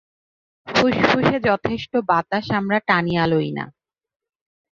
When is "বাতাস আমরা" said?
2.09-2.77